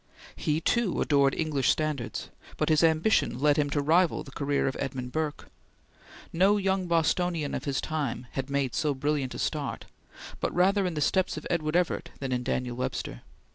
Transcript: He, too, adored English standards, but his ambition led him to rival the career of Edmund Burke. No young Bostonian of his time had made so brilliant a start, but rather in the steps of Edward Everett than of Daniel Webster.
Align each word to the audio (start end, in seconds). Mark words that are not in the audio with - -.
He, 0.35 0.59
too, 0.59 0.99
adored 0.99 1.35
English 1.35 1.69
standards, 1.69 2.31
but 2.57 2.69
his 2.69 2.83
ambition 2.83 3.37
led 3.37 3.57
him 3.57 3.69
to 3.69 3.81
rival 3.83 4.23
the 4.23 4.31
career 4.31 4.67
of 4.67 4.75
Edmund 4.79 5.11
Burke. 5.11 5.47
No 6.33 6.57
young 6.57 6.87
Bostonian 6.87 7.53
of 7.53 7.65
his 7.65 7.79
time 7.79 8.25
had 8.31 8.49
made 8.49 8.73
so 8.73 8.95
brilliant 8.95 9.35
a 9.35 9.37
start, 9.37 9.85
but 10.39 10.51
rather 10.55 10.87
in 10.87 10.95
the 10.95 11.01
steps 11.01 11.37
of 11.37 11.45
Edward 11.51 11.75
Everett 11.75 12.09
than 12.17 12.31
of 12.31 12.43
Daniel 12.43 12.75
Webster. 12.77 13.21